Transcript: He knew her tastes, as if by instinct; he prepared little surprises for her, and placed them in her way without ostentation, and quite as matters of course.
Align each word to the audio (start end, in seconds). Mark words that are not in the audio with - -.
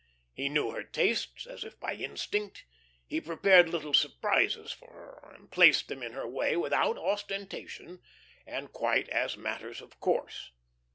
He 0.33 0.49
knew 0.49 0.71
her 0.71 0.81
tastes, 0.81 1.45
as 1.45 1.63
if 1.63 1.79
by 1.79 1.93
instinct; 1.93 2.65
he 3.05 3.21
prepared 3.21 3.69
little 3.69 3.93
surprises 3.93 4.71
for 4.71 4.91
her, 4.91 5.31
and 5.35 5.51
placed 5.51 5.89
them 5.89 6.01
in 6.01 6.13
her 6.13 6.27
way 6.27 6.57
without 6.57 6.97
ostentation, 6.97 8.01
and 8.47 8.73
quite 8.73 9.09
as 9.09 9.37
matters 9.37 9.79
of 9.79 9.99
course. 9.99 10.53